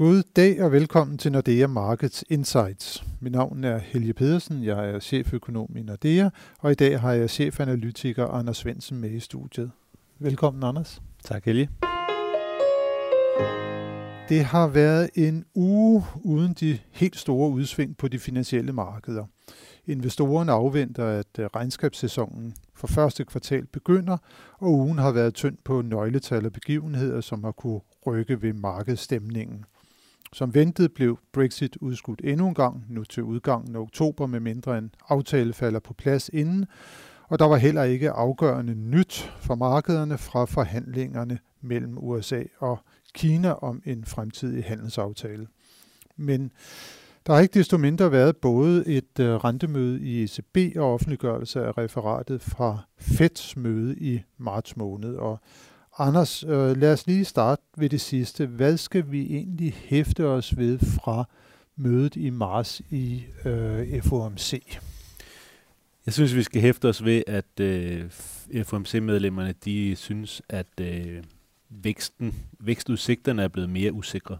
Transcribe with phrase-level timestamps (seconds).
[0.00, 3.04] God dag og velkommen til Nordea Markets Insights.
[3.20, 7.30] Mit navn er Helge Pedersen, jeg er cheføkonom i Nordea, og i dag har jeg
[7.30, 9.70] chefanalytiker Anders Svendsen med i studiet.
[10.18, 11.02] Velkommen, Anders.
[11.24, 11.70] Tak, Helge.
[14.28, 19.24] Det har været en uge uden de helt store udsving på de finansielle markeder.
[19.86, 24.16] Investorerne afventer, at regnskabssæsonen for første kvartal begynder,
[24.58, 29.64] og ugen har været tynd på nøgletal og begivenheder, som har kunne rykke ved markedsstemningen.
[30.32, 34.78] Som ventet blev Brexit udskudt endnu en gang, nu til udgangen af oktober, med mindre
[34.78, 36.66] en aftale falder på plads inden,
[37.28, 42.78] og der var heller ikke afgørende nyt for markederne fra forhandlingerne mellem USA og
[43.14, 45.46] Kina om en fremtidig handelsaftale.
[46.16, 46.52] Men
[47.26, 51.78] der har ikke desto mindre været både et øh, rentemøde i ECB og offentliggørelse af
[51.78, 55.14] referatet fra Feds møde i marts måned.
[55.14, 55.40] Og
[56.02, 58.46] Anders, øh, lad os lige starte ved det sidste.
[58.46, 61.24] Hvad skal vi egentlig hæfte os ved fra
[61.76, 64.78] mødet i marts i øh, FOMC?
[66.06, 68.10] Jeg synes, vi skal hæfte os ved, at øh,
[68.64, 71.22] FOMC-medlemmerne de synes, at øh,
[71.68, 74.38] væksten, vækstudsigterne er blevet mere usikre.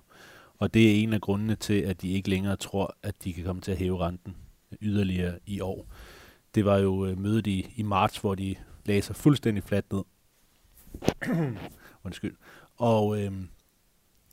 [0.59, 3.45] Og det er en af grundene til, at de ikke længere tror, at de kan
[3.45, 4.37] komme til at hæve renten
[4.83, 5.87] yderligere i år.
[6.55, 10.03] Det var jo øh, mødet i, i marts, hvor de lagde sig fuldstændig fladt ned.
[12.05, 12.37] Undskyld.
[12.77, 13.33] Og, øh,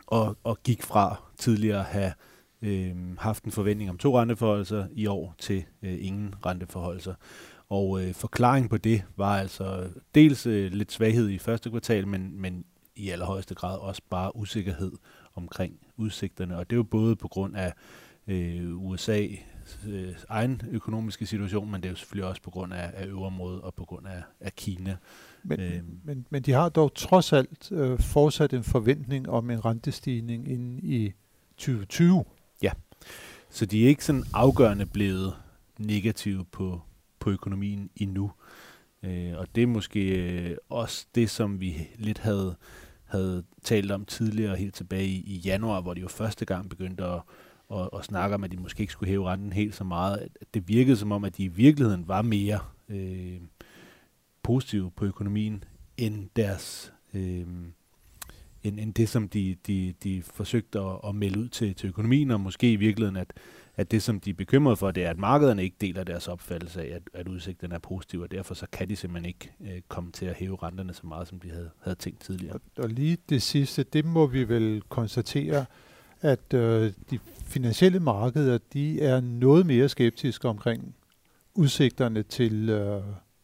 [0.08, 2.14] og, og gik fra tidligere at have
[2.62, 7.14] øh, haft en forventning om to renteforholdelser i år til øh, ingen renteforholdelser.
[7.70, 12.42] Og øh, forklaringen på det var altså dels øh, lidt svaghed i første kvartal, men,
[12.42, 12.66] men
[12.96, 14.92] i allerhøjeste grad også bare usikkerhed
[15.36, 16.58] omkring udsigterne.
[16.58, 17.74] Og det er jo både på grund af
[18.28, 22.92] øh, USA's øh, egen økonomiske situation, men det er jo selvfølgelig også på grund af,
[22.94, 24.98] af øvreområdet og på grund af, af Kina.
[25.44, 29.66] Men, øh, men, men de har dog trods alt øh, fortsat en forventning om en
[29.66, 31.14] rentestigning ind i
[31.58, 32.26] 2020.
[32.62, 32.72] Ja,
[33.50, 35.34] så de er ikke sådan afgørende blevet
[35.80, 36.82] negative på,
[37.20, 38.32] på økonomien endnu.
[39.04, 42.56] Øh, og det er måske øh, også det, som vi lidt havde
[43.08, 47.04] havde talt om tidligere, helt tilbage i, i januar, hvor de jo første gang begyndte
[47.04, 47.22] at,
[47.70, 50.28] og, og snakker om, at de måske ikke skulle hæve renten helt så meget.
[50.54, 53.40] Det virkede som om, at de i virkeligheden var mere øh,
[54.44, 55.64] positive på økonomien,
[55.98, 56.94] end deres...
[57.14, 57.46] Øh,
[58.64, 62.32] end, end det, som de, de, de forsøgte at, at melde ud til, til økonomien,
[62.32, 63.34] og måske i virkeligheden, at,
[63.76, 66.82] at det, som de er bekymrede for, det er, at markederne ikke deler deres opfattelse
[66.82, 70.12] af, at, at udsigten er positiv, og derfor så kan de simpelthen ikke øh, komme
[70.12, 72.54] til at hæve renterne så meget, som de havde, havde tænkt tidligere.
[72.54, 75.66] Og, og lige det sidste, det må vi vel konstatere,
[76.22, 80.96] at øh, de finansielle markeder, de er noget mere skeptiske omkring
[81.56, 83.02] udsigterne til øh,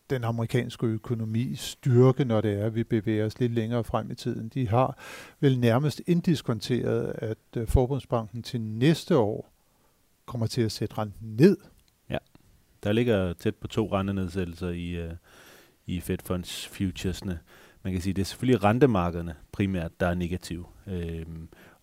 [0.10, 4.16] den amerikanske økonomi styrke, når det er, at vi bevæger os lidt længere frem i
[4.16, 4.50] tiden.
[4.50, 4.98] De har
[5.40, 9.54] vel nærmest indiskonteret, at øh, Forbundsbanken til næste år
[10.26, 11.58] kommer til at sætte renten ned.
[12.10, 12.18] Ja,
[12.84, 15.12] der ligger tæt på to rentenedsættelser i, øh,
[15.86, 17.40] i Fed Funds futuresne.
[17.84, 20.68] Man kan sige, det er selvfølgelig rentemarkederne primært, der er negativ.
[20.88, 21.26] Øh,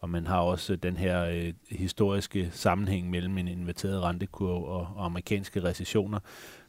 [0.01, 5.05] og man har også den her øh, historiske sammenhæng mellem en inverteret rentekurve og, og
[5.05, 6.19] amerikanske recessioner.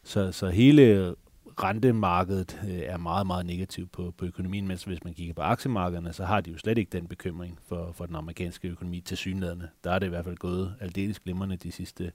[0.03, 1.15] Så, så hele
[1.63, 6.13] rentemarkedet øh, er meget, meget negativt på, på økonomien, mens hvis man kigger på aktiemarkederne,
[6.13, 9.69] så har de jo slet ikke den bekymring for, for den amerikanske økonomi til synlædende.
[9.83, 12.11] Der er det i hvert fald gået aldeles glimrende de sidste,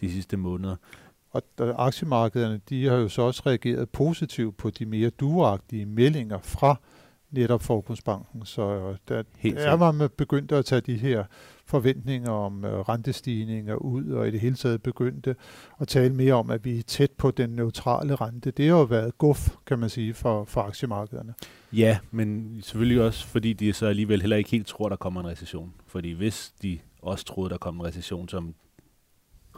[0.00, 0.76] de sidste måneder.
[1.32, 6.76] Og aktiemarkederne, de har jo så også reageret positivt på de mere duagtige meldinger fra
[7.36, 8.44] netop Forbundsbanken.
[8.44, 11.24] Så der, Helt er man begyndt at tage de her
[11.66, 15.36] forventninger om øh, rentestigninger ud, og i det hele taget begyndte
[15.80, 18.50] at tale mere om, at vi er tæt på den neutrale rente.
[18.50, 21.34] Det har jo været guf, kan man sige, for, for aktiemarkederne.
[21.72, 25.26] Ja, men selvfølgelig også, fordi de så alligevel heller ikke helt tror, der kommer en
[25.26, 25.74] recession.
[25.86, 28.54] Fordi hvis de også troede, der kom en recession, som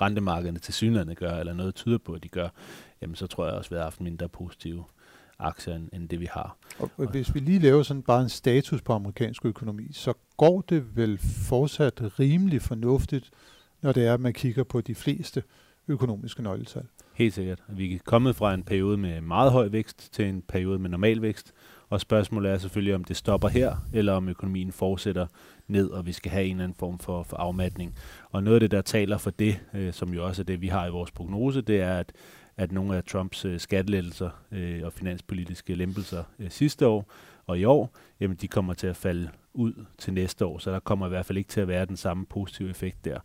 [0.01, 2.49] rentemarkederne til synligheden gør, eller noget tyder på, at de gør,
[3.03, 4.85] jamen så tror jeg også, at vi har haft mindre positive
[5.39, 6.57] aktier, end, end det vi har.
[6.79, 10.97] Og hvis vi lige laver sådan bare en status på amerikansk økonomi, så går det
[10.97, 11.19] vel
[11.49, 13.31] fortsat rimelig fornuftigt,
[13.83, 15.43] når det er, at man kigger på de fleste
[15.89, 16.85] økonomiske nøgletal.
[17.15, 17.63] Helt sikkert.
[17.69, 21.23] Vi er kommet fra en periode med meget høj vækst til en periode med normal
[21.23, 21.53] vækst,
[21.91, 25.27] og spørgsmålet er selvfølgelig, om det stopper her, eller om økonomien fortsætter
[25.67, 27.95] ned, og vi skal have en eller anden form for, for afmatning.
[28.31, 30.69] Og noget af det, der taler for det, øh, som jo også er det, vi
[30.69, 32.13] har i vores prognose, det er, at
[32.59, 37.13] at nogle af Trumps øh, skattelettelser øh, og finanspolitiske lempelser øh, sidste år
[37.47, 37.91] og i år,
[38.21, 41.27] jamen de kommer til at falde ud til næste år, så der kommer i hvert
[41.27, 43.19] fald ikke til at være den samme positive effekt der.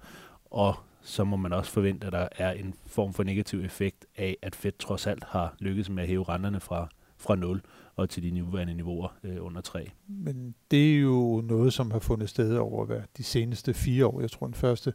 [0.45, 4.37] Og så må man også forvente, at der er en form for negativ effekt af,
[4.41, 6.87] at Fed trods alt har lykkedes med at hæve renterne fra,
[7.17, 7.61] fra 0.
[7.95, 9.91] og til de nuværende niveauer øh, under 3.
[10.07, 14.21] Men det er jo noget, som har fundet sted over hvad, de seneste fire år.
[14.21, 14.93] Jeg tror, den første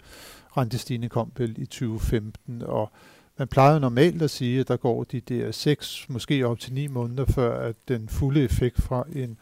[0.56, 2.93] rentestigning kom vel i 2015, og
[3.38, 6.87] man plejer normalt at sige, at der går de der 6, måske op til 9
[6.87, 9.38] måneder, før at den fulde effekt fra en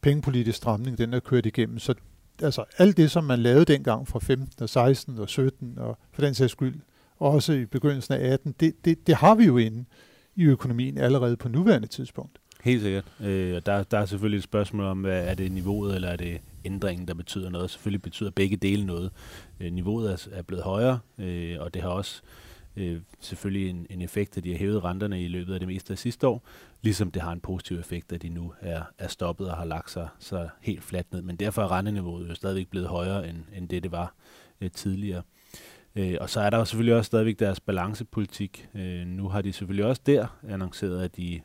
[0.00, 1.78] pengepolitisk stramning, den er kørt igennem.
[1.78, 1.94] Så
[2.42, 6.22] altså, alt det, som man lavede dengang fra 15 og 16 og 17, og for
[6.22, 6.80] den sags skyld
[7.18, 9.84] også i begyndelsen af 18, det, det, det har vi jo inde
[10.36, 12.38] i økonomien allerede på nuværende tidspunkt.
[12.62, 13.04] Helt sikkert.
[13.20, 16.40] Øh, der, der er selvfølgelig et spørgsmål om, hvad er det niveauet, eller er det
[16.64, 17.70] ændringen, der betyder noget.
[17.70, 19.10] Selvfølgelig betyder begge dele noget.
[19.60, 23.86] Øh, niveauet er, er blevet højere, øh, og det har også øh, Øh, selvfølgelig en,
[23.90, 26.42] en effekt, at de har hævet renterne i løbet af det meste af sidste år,
[26.82, 29.90] ligesom det har en positiv effekt, at de nu er, er stoppet og har lagt
[29.90, 31.22] sig så helt fladt ned.
[31.22, 34.14] Men derfor er renteniveauet jo stadigvæk blevet højere, end, end det, det var
[34.60, 35.22] øh, tidligere.
[35.96, 38.68] Øh, og så er der jo selvfølgelig også stadigvæk deres balancepolitik.
[38.74, 41.40] Øh, nu har de selvfølgelig også der annonceret, at de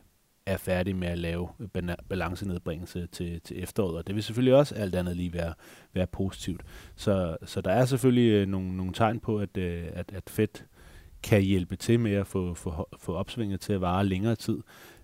[0.46, 1.48] er færdige med at lave
[2.08, 5.54] balancenedbringelse til, til efteråret, og det vil selvfølgelig også alt andet lige være,
[5.94, 6.62] være positivt.
[6.96, 10.48] Så, så der er selvfølgelig øh, nogle, nogle tegn på, at, øh, at, at Fed
[11.26, 14.58] kan hjælpe til med at få, få, få opsvinget til at vare længere tid.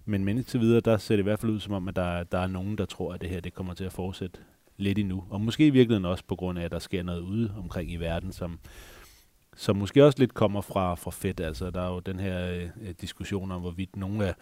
[0.04, 2.24] Men men til videre, der ser det i hvert fald ud som om, at der,
[2.24, 4.38] der er nogen, der tror, at det her det kommer til at fortsætte
[4.76, 5.24] lidt endnu.
[5.30, 7.96] Og måske i virkeligheden også på grund af, at der sker noget ude omkring i
[7.96, 8.58] verden, som,
[9.56, 11.40] som måske også lidt kommer fra, fra Fed.
[11.40, 14.34] Altså, der er jo den her øh, diskussion om, hvorvidt nogle af,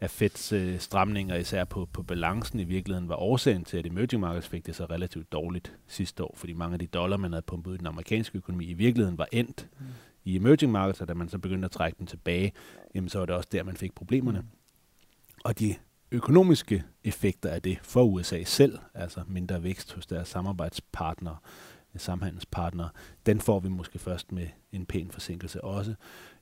[0.00, 4.20] af Feds øh, stramninger, især på, på balancen i virkeligheden, var årsagen til, at emerging
[4.20, 7.42] markets fik det så relativt dårligt sidste år, fordi mange af de dollar, man havde
[7.46, 9.86] pumpet i den amerikanske økonomi, i virkeligheden var endt mm
[10.26, 12.52] i emerging markets, og da man så begyndte at trække dem tilbage,
[12.94, 14.40] jamen så var det også der, man fik problemerne.
[14.40, 14.46] Mm.
[15.44, 15.74] Og de
[16.10, 21.36] økonomiske effekter af det for USA selv, altså mindre vækst hos deres samarbejdspartnere,
[21.96, 22.88] samhandelspartnere,
[23.26, 25.94] den får vi måske først med en pæn forsinkelse også.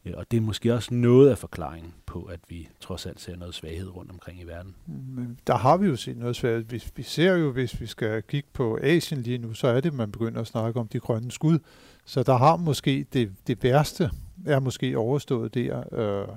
[0.04, 3.36] Øh, og det er måske også noget af forklaringen på, at vi trods alt ser
[3.36, 4.74] noget svaghed rundt omkring i verden.
[4.86, 6.64] Men der har vi jo set noget svaghed.
[6.64, 9.90] Vi, vi ser jo, hvis vi skal kigge på Asien lige nu, så er det,
[9.90, 11.58] at man begynder at snakke om de grønne skud.
[12.04, 14.10] Så der har måske det, det værste,
[14.46, 15.82] er måske overstået der.
[15.92, 16.28] Øh,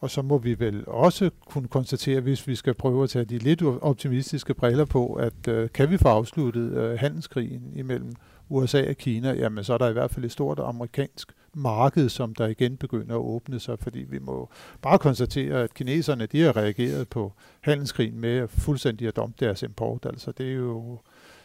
[0.00, 3.38] og så må vi vel også kunne konstatere, hvis vi skal prøve at tage de
[3.38, 8.12] lidt optimistiske briller på, at øh, kan vi få afsluttet øh, handelskrigen imellem
[8.48, 12.34] USA og Kina, jamen så er der i hvert fald et stort amerikansk marked, som
[12.34, 14.48] der igen begynder at åbne sig, fordi vi må
[14.82, 20.06] bare konstatere, at kineserne de har reageret på handelskrigen med fuldstændig at dumpe deres import.
[20.06, 20.98] Altså det er jo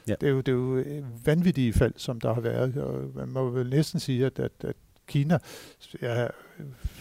[0.09, 0.15] Ja.
[0.21, 0.83] Det, er jo, det er jo
[1.25, 2.77] vanvittige fald, som der har været.
[2.77, 4.75] Og man må vel næsten sige, at, at, at
[5.07, 5.37] Kina
[6.01, 6.27] ja,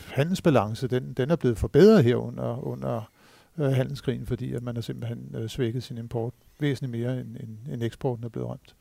[0.06, 3.10] handelsbalance, den, den er blevet forbedret her under, under
[3.58, 7.72] øh, handelskrigen, fordi at man har simpelthen øh, svækket sin import væsentligt mere, end, end,
[7.72, 8.74] end eksporten er blevet ramt.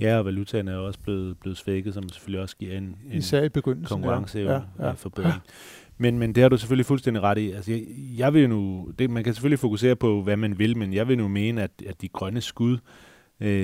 [0.00, 3.42] Ja, og valutaen er også blevet, blevet svækket, som selvfølgelig også giver en, en Især
[3.42, 4.92] i begyndelsen, konkurrenceevne ja, ja, ja.
[4.92, 5.42] forbedring.
[5.98, 7.50] Men, men det har du selvfølgelig fuldstændig ret i.
[7.50, 7.82] Altså, jeg,
[8.16, 11.18] jeg vil nu, det, man kan selvfølgelig fokusere på, hvad man vil, men jeg vil
[11.18, 12.78] nu mene, at, at de grønne skud, øh,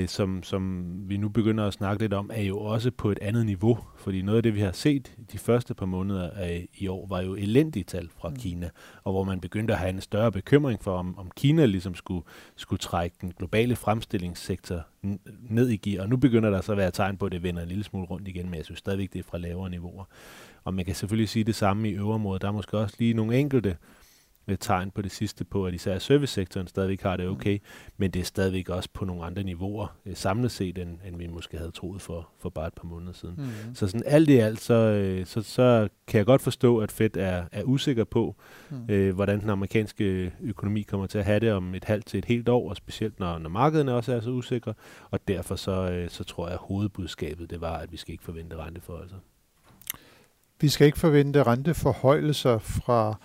[0.06, 3.46] som, som vi nu begynder at snakke lidt om, er jo også på et andet
[3.46, 3.78] niveau.
[3.96, 7.20] Fordi noget af det, vi har set de første par måneder af i år, var
[7.20, 8.36] jo elendige tal fra mm.
[8.36, 8.70] Kina,
[9.04, 12.24] og hvor man begyndte at have en større bekymring for, om, om Kina ligesom skulle,
[12.56, 14.86] skulle trække den globale fremstillingssektor
[15.50, 16.02] ned i gear.
[16.02, 18.06] Og nu begynder der så at være tegn på, at det vender en lille smule
[18.06, 20.04] rundt igen, men jeg synes stadigvæk, det er fra lavere niveauer.
[20.64, 22.42] Og man kan selvfølgelig sige det samme i øverområdet.
[22.42, 23.76] Der er måske også lige nogle enkelte
[24.56, 27.32] tegn på det sidste på, at især servicesektoren stadigvæk har det mm.
[27.32, 27.58] okay,
[27.96, 31.26] men det er stadigvæk også på nogle andre niveauer øh, samlet set, end, end vi
[31.26, 33.34] måske havde troet for, for bare et par måneder siden.
[33.38, 33.74] Mm.
[33.74, 37.16] Så sådan alt i alt, så, øh, så, så kan jeg godt forstå, at Fed
[37.16, 38.36] er, er usikker på,
[38.70, 38.76] mm.
[38.88, 42.24] øh, hvordan den amerikanske økonomi kommer til at have det om et halvt til et
[42.24, 44.74] helt år, og specielt når, når markederne også er så usikre,
[45.10, 48.24] og derfor så, øh, så tror jeg, at hovedbudskabet det var, at vi skal ikke
[48.24, 49.18] forvente renteforholdelser.
[50.60, 53.18] Vi skal ikke forvente renteforhøjelser fra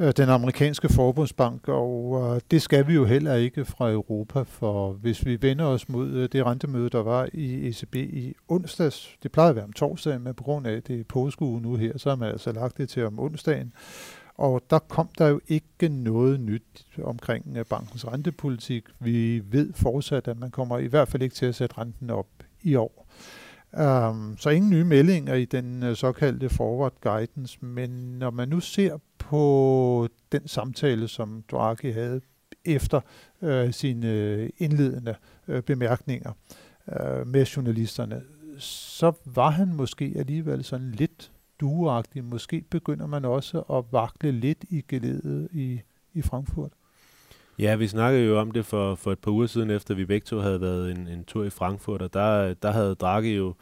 [0.00, 4.92] Øh, den amerikanske forbundsbank, og øh, det skal vi jo heller ikke fra Europa, for
[4.92, 9.32] hvis vi vender os mod øh, det rentemøde, der var i ECB i onsdags, det
[9.32, 12.08] plejede at være om torsdagen, men på grund af det påskeuge påskue nu her, så
[12.08, 13.72] har man altså lagt det til om onsdagen,
[14.34, 18.84] og der kom der jo ikke noget nyt omkring bankens rentepolitik.
[19.00, 22.28] Vi ved fortsat, at man kommer i hvert fald ikke til at sætte renten op
[22.62, 22.99] i år.
[23.72, 28.60] Um, så ingen nye meldinger i den uh, såkaldte forward guidance, men når man nu
[28.60, 32.20] ser på den samtale, som Draghi havde
[32.64, 33.00] efter
[33.40, 35.14] uh, sine øh, indledende
[35.48, 36.32] uh, bemærkninger
[36.86, 38.22] uh, med journalisterne,
[38.58, 42.24] så var han måske alligevel sådan lidt duagtig.
[42.24, 45.80] Måske begynder man også at vakle lidt i geledet i,
[46.14, 46.72] i Frankfurt.
[47.60, 50.24] Ja, vi snakkede jo om det for, for et par uger siden, efter vi begge
[50.24, 53.54] to havde været en, en tur i Frankfurt, og der, der havde Draghi jo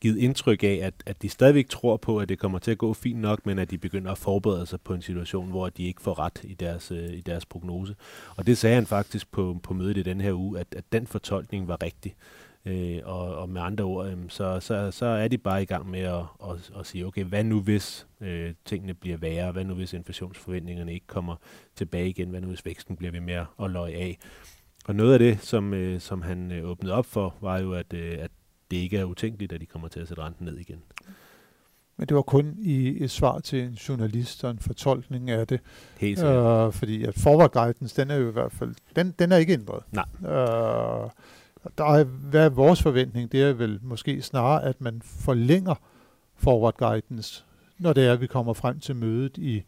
[0.00, 2.94] givet indtryk af, at, at de stadigvæk tror på, at det kommer til at gå
[2.94, 6.02] fint nok, men at de begynder at forberede sig på en situation, hvor de ikke
[6.02, 7.94] får ret i deres, øh, i deres prognose.
[8.36, 11.06] Og det sagde han faktisk på, på mødet i den her uge, at, at den
[11.06, 12.14] fortolkning var rigtig.
[12.66, 15.90] Øh, og, og med andre ord, øh, så, så, så er de bare i gang
[15.90, 19.52] med at, at, at sige, okay, hvad nu hvis øh, tingene bliver værre?
[19.52, 21.36] Hvad nu hvis inflationsforventningerne ikke kommer
[21.76, 22.30] tilbage igen?
[22.30, 24.18] Hvad nu hvis væksten bliver ved med at løje af?
[24.86, 27.92] Og noget af det, som, øh, som han øh, åbnede op for, var jo, at,
[27.92, 28.30] øh, at
[28.70, 30.82] det ikke er utænkeligt, at de kommer til at sætte renten ned igen.
[31.96, 35.60] Men det var kun i et svar til en journalist og en fortolkning af det.
[35.98, 36.22] Helt.
[36.22, 39.52] Øh, fordi at forward guidance, den er jo i hvert fald, den, den er ikke
[39.52, 39.82] ændret.
[39.92, 40.30] Nej.
[40.32, 41.10] Øh,
[41.78, 43.32] der er, hvad er vores forventning?
[43.32, 45.74] Det er vel måske snarere, at man forlænger
[46.36, 47.44] forward guidance,
[47.78, 49.62] når det er, at vi kommer frem til mødet i,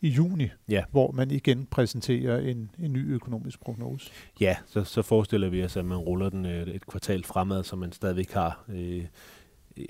[0.00, 0.82] i juni, Ja.
[0.90, 4.10] hvor man igen præsenterer en, en ny økonomisk prognose.
[4.40, 7.76] Ja, så, så forestiller vi os, at man ruller den øh, et kvartal fremad, så
[7.76, 9.04] man stadigvæk har øh,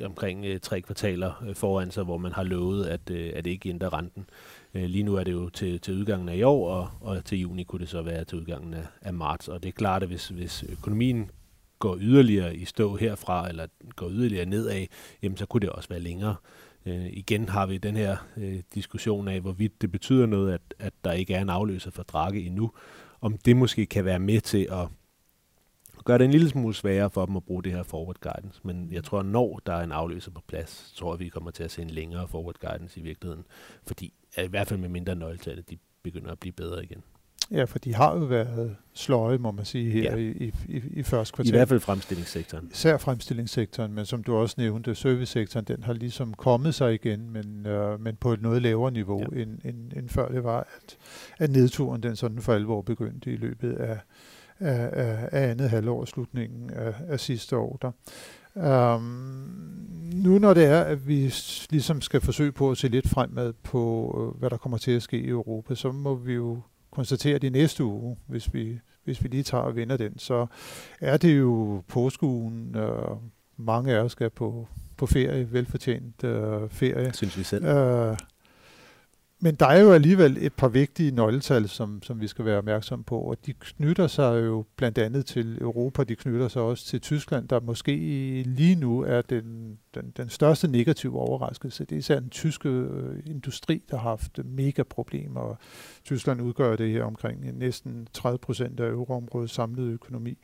[0.04, 3.50] omkring øh, tre kvartaler øh, foran sig, hvor man har lovet, at, øh, at det
[3.50, 4.26] ikke ændrer renten.
[4.74, 7.38] Øh, lige nu er det jo til, til udgangen af i år, og, og til
[7.40, 9.48] juni kunne det så være til udgangen af, af marts.
[9.48, 11.30] Og det er klart, at hvis, hvis økonomien
[11.84, 14.86] går yderligere i stå herfra, eller går yderligere nedad,
[15.22, 16.36] jamen så kunne det også være længere.
[16.86, 20.92] Øh, igen har vi den her øh, diskussion af, hvorvidt det betyder noget, at, at
[21.04, 22.70] der ikke er en afløser for Draghi endnu.
[23.20, 24.88] Om det måske kan være med til at
[26.04, 28.60] gøre det en lille smule sværere for dem at bruge det her forward guidance.
[28.62, 31.50] Men jeg tror, når der er en afløser på plads, så tror jeg, vi kommer
[31.50, 33.44] til at se en længere forward guidance i virkeligheden.
[33.86, 37.02] Fordi i hvert fald med mindre nøgletal, de begynder at blive bedre igen.
[37.50, 40.16] Ja, for de har jo været sløje, må man sige, her Ja.
[40.16, 41.52] i, i, i, i første I kvartal.
[41.52, 42.68] hvert fald fremstillingssektoren.
[42.72, 47.66] Især fremstillingssektoren, men som du også nævnte, servicesektoren, den har ligesom kommet sig igen, men,
[47.66, 49.42] øh, men på et noget lavere niveau, Ja.
[49.42, 50.96] end, end, end før det var, at,
[51.38, 53.98] at nedturen den sådan for alvor begyndte i løbet af,
[54.58, 57.78] af, af, af andet halvår slutningen af, af sidste år.
[57.82, 57.90] Der.
[58.96, 59.02] Um,
[60.14, 61.34] nu når det er, at vi
[61.70, 65.02] ligesom skal forsøge på at se lidt fremad på, øh, hvad der kommer til at
[65.02, 66.60] ske i Europa, så må vi jo
[66.94, 70.46] konstatere, at i næste uge, hvis vi, hvis vi lige tager og vinder den, så
[71.00, 72.76] er det jo påskeugen.
[72.76, 73.16] Øh,
[73.56, 77.12] mange af os skal på, på ferie, velfortjent øh, ferie.
[77.12, 77.64] Synes vi selv.
[77.64, 78.16] Øh,
[79.40, 83.04] men der er jo alligevel et par vigtige nøgletal, som, som vi skal være opmærksom
[83.04, 87.00] på, og de knytter sig jo blandt andet til Europa, de knytter sig også til
[87.00, 87.92] Tyskland, der måske
[88.46, 91.84] lige nu er den, den, den største negative overraskelse.
[91.84, 95.56] Det er især den tyske øh, industri, der har haft mega problemer, og
[96.04, 100.38] Tyskland udgør det her omkring næsten 30 procent af euroområdets samlede økonomi.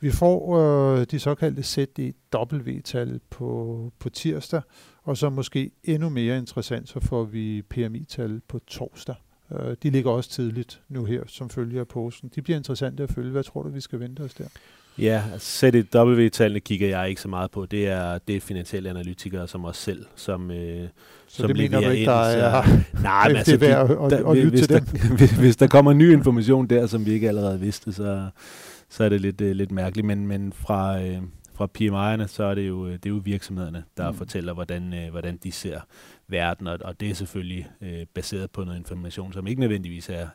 [0.00, 4.60] Vi får øh, de såkaldte ZDW-tal på, på tirsdag,
[5.04, 9.14] og så måske endnu mere interessant, så får vi PMI-tal på torsdag.
[9.52, 12.30] Øh, de ligger også tidligt nu her, som følger af påsken.
[12.34, 13.30] De bliver interessante at følge.
[13.30, 14.44] Hvad tror du, vi skal vente os der?
[14.98, 17.66] Ja, ZDW-tallene kigger jeg ikke så meget på.
[17.66, 20.88] Det er, det er finansielle analytikere som os selv, som, øh,
[21.26, 22.62] Så som det mener du ikke, ind, der er...
[22.64, 22.70] så-
[23.02, 24.80] Nej, men det er altså, værd at- der- at lytte hvis til der,
[25.18, 28.26] hvis, hvis der kommer ny information der, som vi ikke allerede vidste, så,
[28.88, 30.06] så er det lidt, øh, lidt mærkeligt.
[30.06, 31.22] Men, men fra, øh,
[31.54, 34.16] fra PMI'erne, så er det jo, øh, det er jo virksomhederne, der mm.
[34.16, 35.80] Fortæller, hvordan, øh, hvordan de ser
[36.28, 40.28] verden, og, og det er selvfølgelig øh, baseret på noget information, som ikke nødvendigvis er,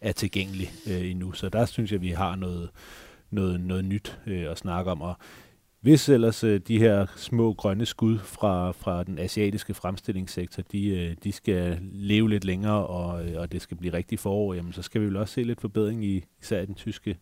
[0.00, 1.32] er tilgængelig øh, endnu.
[1.32, 2.70] Så der synes jeg, vi har noget,
[3.30, 5.02] noget, noget nyt øh, at snakke om.
[5.02, 5.14] Og
[5.80, 11.16] hvis ellers øh, de her små grønne skud fra, fra den asiatiske fremstillingssektor, de, øh,
[11.24, 14.82] de skal leve lidt længere, og, øh, og det skal blive rigtig forår, jamen, så
[14.82, 17.18] skal vi vel også se lidt forbedring i især i den tyske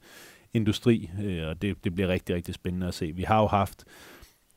[0.55, 3.13] industri, øh, og det, det bliver rigtig, rigtig spændende at se.
[3.13, 3.85] Vi har jo haft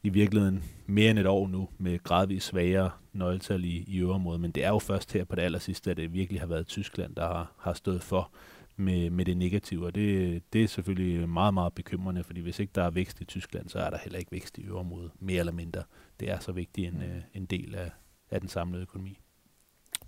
[0.04, 4.52] i virkeligheden mere end et år nu med gradvist svagere nøgletal i, i øvrigt, men
[4.52, 7.16] det er jo først her på det aller sidste, at det virkelig har været Tyskland,
[7.16, 8.32] der har, har stået for
[8.76, 12.72] med, med det negative, og det, det er selvfølgelig meget, meget bekymrende, fordi hvis ikke
[12.76, 15.54] der er vækst i Tyskland, så er der heller ikke vækst i øvrigt, mere eller
[15.54, 15.84] mindre.
[16.20, 17.92] Det er så vigtig en, øh, en del af,
[18.32, 19.20] af den samlede økonomi.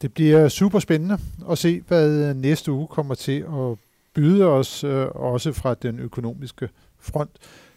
[0.02, 1.18] Det bliver super spændende
[1.50, 3.78] at se, hvad næste uge kommer til at
[4.13, 7.32] byde os, øh, også fra den økonomiske front.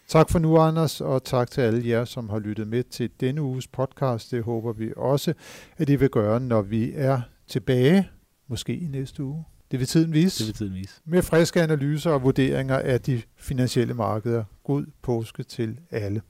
[0.07, 3.41] Tak for nu, Anders, og tak til alle jer, som har lyttet med til denne
[3.41, 4.31] uges podcast.
[4.31, 5.33] Det håber vi også,
[5.77, 8.09] at I vil gøre, når vi er tilbage,
[8.47, 9.45] måske i næste uge.
[9.71, 10.39] Det vil tiden vise.
[10.39, 11.01] Det vil tiden vise.
[11.05, 14.43] Med friske analyser og vurderinger af de finansielle markeder.
[14.63, 16.21] God påske til alle.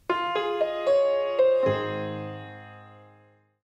[1.67, 1.96] thank you